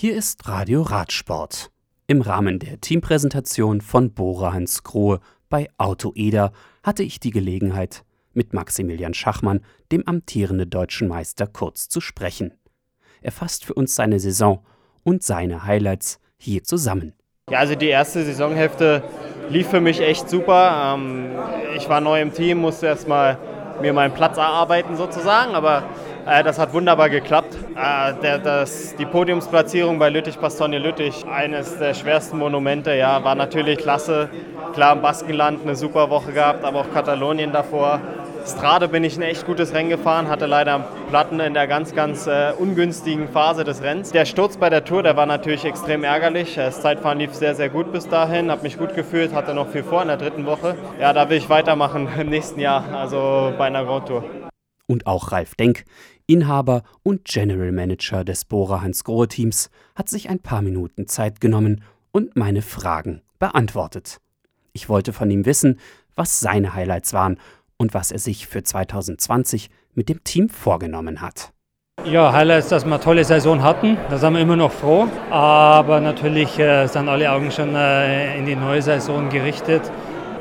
Hier 0.00 0.14
ist 0.14 0.46
Radio 0.46 0.82
Radsport. 0.82 1.72
Im 2.06 2.22
Rahmen 2.22 2.60
der 2.60 2.80
Teampräsentation 2.80 3.80
von 3.80 4.12
Bora 4.12 4.52
Hans 4.52 4.84
Grohe 4.84 5.18
bei 5.48 5.66
Auto 5.76 6.12
Eder 6.14 6.52
hatte 6.84 7.02
ich 7.02 7.18
die 7.18 7.32
Gelegenheit, 7.32 8.04
mit 8.32 8.52
Maximilian 8.52 9.12
Schachmann, 9.12 9.60
dem 9.90 10.06
amtierenden 10.06 10.70
deutschen 10.70 11.08
Meister, 11.08 11.48
kurz 11.48 11.88
zu 11.88 12.00
sprechen. 12.00 12.54
Er 13.22 13.32
fasst 13.32 13.64
für 13.64 13.74
uns 13.74 13.96
seine 13.96 14.20
Saison 14.20 14.64
und 15.02 15.24
seine 15.24 15.64
Highlights 15.64 16.20
hier 16.36 16.62
zusammen. 16.62 17.14
Ja, 17.50 17.58
also 17.58 17.74
die 17.74 17.88
erste 17.88 18.24
Saisonhälfte 18.24 19.02
lief 19.50 19.66
für 19.66 19.80
mich 19.80 20.00
echt 20.00 20.30
super. 20.30 20.94
Ähm, 20.94 21.30
ich 21.76 21.88
war 21.88 22.00
neu 22.00 22.22
im 22.22 22.32
Team, 22.32 22.58
musste 22.58 22.86
erstmal 22.86 23.36
mir 23.80 23.92
meinen 23.92 24.14
Platz 24.14 24.36
erarbeiten 24.36 24.96
sozusagen, 24.96 25.56
aber 25.56 25.88
das 26.28 26.58
hat 26.58 26.74
wunderbar 26.74 27.08
geklappt. 27.08 27.56
Äh, 27.74 28.38
das, 28.40 28.94
die 28.96 29.06
Podiumsplatzierung 29.06 29.98
bei 29.98 30.10
Lüttich-Bastogne-Lüttich, 30.10 31.26
eines 31.26 31.78
der 31.78 31.94
schwersten 31.94 32.38
Monumente, 32.38 32.94
ja, 32.94 33.24
war 33.24 33.34
natürlich 33.34 33.78
klasse. 33.78 34.28
Klar, 34.74 34.94
im 34.94 35.02
Baskenland 35.02 35.62
eine 35.62 35.74
super 35.74 36.10
Woche 36.10 36.32
gehabt, 36.32 36.64
aber 36.64 36.80
auch 36.80 36.92
Katalonien 36.92 37.52
davor. 37.52 38.00
Strade 38.46 38.88
bin 38.88 39.04
ich 39.04 39.16
ein 39.16 39.22
echt 39.22 39.46
gutes 39.46 39.74
Rennen 39.74 39.90
gefahren, 39.90 40.28
hatte 40.28 40.46
leider 40.46 40.84
Platten 41.10 41.40
in 41.40 41.54
der 41.54 41.66
ganz, 41.66 41.94
ganz 41.94 42.26
äh, 42.26 42.52
ungünstigen 42.58 43.28
Phase 43.28 43.64
des 43.64 43.82
Rennens. 43.82 44.10
Der 44.10 44.24
Sturz 44.24 44.56
bei 44.56 44.70
der 44.70 44.84
Tour, 44.84 45.02
der 45.02 45.16
war 45.16 45.26
natürlich 45.26 45.64
extrem 45.64 46.04
ärgerlich. 46.04 46.54
Das 46.54 46.80
Zeitfahren 46.80 47.18
lief 47.18 47.34
sehr, 47.34 47.54
sehr 47.54 47.68
gut 47.68 47.92
bis 47.92 48.08
dahin, 48.08 48.50
habe 48.50 48.62
mich 48.62 48.78
gut 48.78 48.94
gefühlt, 48.94 49.34
hatte 49.34 49.54
noch 49.54 49.68
viel 49.68 49.82
vor 49.82 50.02
in 50.02 50.08
der 50.08 50.16
dritten 50.16 50.46
Woche. 50.46 50.76
Ja, 51.00 51.12
da 51.12 51.28
will 51.28 51.36
ich 51.38 51.48
weitermachen 51.48 52.08
im 52.18 52.28
nächsten 52.28 52.60
Jahr, 52.60 52.84
also 52.94 53.52
bei 53.58 53.66
einer 53.66 53.84
Grand 53.84 54.08
Tour. 54.08 54.24
Und 54.88 55.06
auch 55.06 55.30
Ralf 55.30 55.54
Denk, 55.54 55.84
Inhaber 56.26 56.82
und 57.04 57.24
General 57.24 57.70
Manager 57.70 58.24
des 58.24 58.44
Bora 58.44 58.80
Hans 58.80 59.04
Grohe 59.04 59.28
Teams, 59.28 59.70
hat 59.94 60.08
sich 60.08 60.28
ein 60.28 60.40
paar 60.40 60.62
Minuten 60.62 61.06
Zeit 61.06 61.40
genommen 61.40 61.84
und 62.10 62.34
meine 62.36 62.62
Fragen 62.62 63.22
beantwortet. 63.38 64.18
Ich 64.72 64.88
wollte 64.88 65.12
von 65.12 65.30
ihm 65.30 65.46
wissen, 65.46 65.78
was 66.16 66.40
seine 66.40 66.74
Highlights 66.74 67.12
waren 67.12 67.38
und 67.76 67.94
was 67.94 68.10
er 68.10 68.18
sich 68.18 68.46
für 68.46 68.62
2020 68.62 69.70
mit 69.94 70.08
dem 70.08 70.24
Team 70.24 70.48
vorgenommen 70.48 71.20
hat. 71.20 71.52
Ja, 72.04 72.32
Highlights, 72.32 72.68
dass 72.68 72.84
wir 72.84 72.92
eine 72.94 73.02
tolle 73.02 73.24
Saison 73.24 73.62
hatten. 73.62 73.98
Da 74.08 74.18
sind 74.18 74.32
wir 74.34 74.40
immer 74.40 74.56
noch 74.56 74.72
froh. 74.72 75.08
Aber 75.30 76.00
natürlich 76.00 76.58
äh, 76.58 76.86
sind 76.86 77.08
alle 77.08 77.30
Augen 77.30 77.50
schon 77.50 77.74
äh, 77.74 78.38
in 78.38 78.46
die 78.46 78.54
neue 78.56 78.80
Saison 78.80 79.28
gerichtet. 79.28 79.82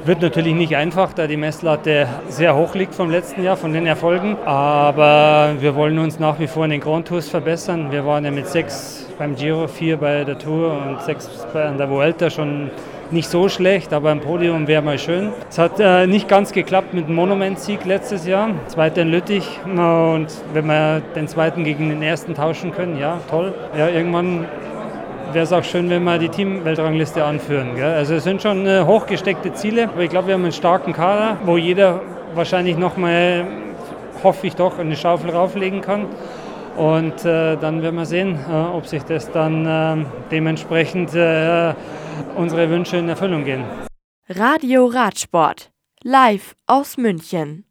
Wird 0.05 0.21
natürlich 0.21 0.53
nicht 0.53 0.75
einfach, 0.75 1.13
da 1.13 1.27
die 1.27 1.37
Messlatte 1.37 2.07
sehr 2.29 2.55
hoch 2.55 2.75
liegt 2.75 2.95
vom 2.95 3.09
letzten 3.09 3.43
Jahr, 3.43 3.57
von 3.57 3.73
den 3.73 3.85
Erfolgen. 3.85 4.37
Aber 4.45 5.55
wir 5.59 5.75
wollen 5.75 5.99
uns 5.99 6.19
nach 6.19 6.39
wie 6.39 6.47
vor 6.47 6.65
in 6.65 6.71
den 6.71 6.81
Grand 6.81 7.07
Tours 7.07 7.27
verbessern. 7.27 7.91
Wir 7.91 8.05
waren 8.05 8.23
ja 8.23 8.31
mit 8.31 8.47
sechs 8.47 9.05
beim 9.17 9.35
Giro, 9.35 9.67
vier 9.67 9.97
bei 9.97 10.23
der 10.23 10.37
Tour 10.37 10.71
und 10.71 11.01
sechs 11.01 11.29
bei 11.53 11.67
der 11.69 11.89
Vuelta 11.89 12.29
schon 12.29 12.69
nicht 13.11 13.29
so 13.29 13.47
schlecht, 13.49 13.93
aber 13.93 14.11
ein 14.11 14.19
Podium 14.19 14.67
wäre 14.67 14.81
mal 14.81 14.99
schön. 14.99 15.31
Es 15.49 15.57
hat 15.57 15.79
äh, 15.79 16.07
nicht 16.07 16.27
ganz 16.27 16.51
geklappt 16.51 16.93
mit 16.93 17.07
dem 17.07 17.15
Monument-Sieg 17.15 17.85
letztes 17.85 18.27
Jahr, 18.27 18.49
zweiter 18.67 19.03
in 19.03 19.09
Lüttich. 19.09 19.47
Und 19.65 20.27
wenn 20.53 20.65
wir 20.65 21.01
den 21.15 21.27
zweiten 21.27 21.63
gegen 21.63 21.89
den 21.89 22.01
ersten 22.01 22.33
tauschen 22.33 22.73
können, 22.73 22.99
ja, 22.99 23.19
toll. 23.29 23.53
Ja, 23.77 23.87
irgendwann 23.87 24.45
wäre 25.37 25.43
es 25.43 25.53
auch 25.53 25.63
schön, 25.63 25.87
wenn 25.91 26.03
wir 26.03 26.17
die 26.17 26.29
Team-Weltrangliste 26.29 27.23
anführen. 27.23 27.75
Gell? 27.75 27.93
Also 27.93 28.15
es 28.15 28.23
sind 28.23 28.41
schon 28.41 28.65
äh, 28.65 28.83
hochgesteckte 28.83 29.53
Ziele, 29.53 29.83
aber 29.83 30.01
ich 30.01 30.09
glaube, 30.09 30.29
wir 30.29 30.33
haben 30.33 30.41
einen 30.41 30.51
starken 30.51 30.93
Kader, 30.93 31.37
wo 31.45 31.57
jeder 31.57 32.01
wahrscheinlich 32.33 32.75
nochmal, 32.75 33.45
hoffe 34.23 34.47
ich 34.47 34.55
doch, 34.55 34.79
eine 34.79 34.95
Schaufel 34.95 35.29
rauflegen 35.29 35.81
kann. 35.81 36.07
Und 36.75 37.23
äh, 37.23 37.55
dann 37.55 37.83
werden 37.83 37.97
wir 37.97 38.07
sehen, 38.07 38.39
äh, 38.49 38.75
ob 38.75 38.87
sich 38.87 39.03
das 39.03 39.31
dann 39.31 39.67
äh, 39.67 40.05
dementsprechend 40.31 41.13
äh, 41.13 41.75
unsere 42.35 42.67
Wünsche 42.71 42.97
in 42.97 43.07
Erfüllung 43.07 43.45
gehen. 43.45 43.63
Radio 44.27 44.87
Radsport, 44.87 45.69
live 46.01 46.55
aus 46.65 46.97
München. 46.97 47.66